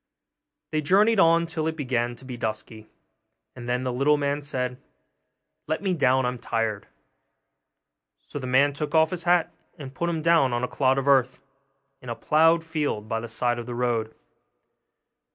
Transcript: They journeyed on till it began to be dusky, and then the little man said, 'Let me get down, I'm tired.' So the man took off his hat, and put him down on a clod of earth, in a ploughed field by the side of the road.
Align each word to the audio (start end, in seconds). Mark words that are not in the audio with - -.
They 0.71 0.81
journeyed 0.81 1.19
on 1.19 1.45
till 1.45 1.67
it 1.67 1.75
began 1.77 2.15
to 2.15 2.25
be 2.25 2.35
dusky, 2.35 2.87
and 3.55 3.69
then 3.69 3.83
the 3.83 3.93
little 3.93 4.17
man 4.17 4.41
said, 4.41 4.81
'Let 5.67 5.83
me 5.83 5.91
get 5.91 5.99
down, 5.99 6.25
I'm 6.25 6.39
tired.' 6.39 6.87
So 8.25 8.39
the 8.39 8.47
man 8.47 8.73
took 8.73 8.95
off 8.95 9.11
his 9.11 9.25
hat, 9.25 9.53
and 9.77 9.93
put 9.93 10.09
him 10.09 10.23
down 10.23 10.53
on 10.53 10.63
a 10.63 10.67
clod 10.67 10.97
of 10.97 11.07
earth, 11.07 11.39
in 12.01 12.09
a 12.09 12.15
ploughed 12.15 12.63
field 12.63 13.07
by 13.07 13.19
the 13.19 13.27
side 13.27 13.59
of 13.59 13.67
the 13.67 13.75
road. 13.75 14.15